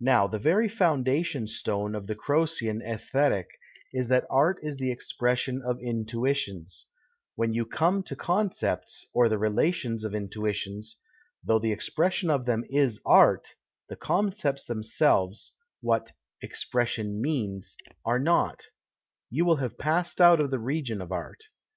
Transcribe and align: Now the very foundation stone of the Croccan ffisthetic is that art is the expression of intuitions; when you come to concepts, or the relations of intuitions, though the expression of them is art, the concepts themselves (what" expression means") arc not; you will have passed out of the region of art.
Now 0.00 0.26
the 0.26 0.40
very 0.40 0.68
foundation 0.68 1.46
stone 1.46 1.94
of 1.94 2.08
the 2.08 2.16
Croccan 2.16 2.80
ffisthetic 2.80 3.44
is 3.92 4.08
that 4.08 4.26
art 4.28 4.56
is 4.64 4.78
the 4.78 4.90
expression 4.90 5.62
of 5.62 5.78
intuitions; 5.80 6.86
when 7.36 7.52
you 7.52 7.64
come 7.64 8.02
to 8.02 8.16
concepts, 8.16 9.06
or 9.14 9.28
the 9.28 9.38
relations 9.38 10.02
of 10.04 10.12
intuitions, 10.12 10.96
though 11.44 11.60
the 11.60 11.70
expression 11.70 12.30
of 12.30 12.46
them 12.46 12.64
is 12.68 13.00
art, 13.06 13.54
the 13.88 13.94
concepts 13.94 14.66
themselves 14.66 15.52
(what" 15.80 16.10
expression 16.42 17.20
means") 17.22 17.76
arc 18.04 18.24
not; 18.24 18.60
you 19.30 19.44
will 19.44 19.58
have 19.62 19.78
passed 19.78 20.20
out 20.20 20.40
of 20.40 20.50
the 20.50 20.58
region 20.58 21.00
of 21.00 21.12
art. 21.12 21.44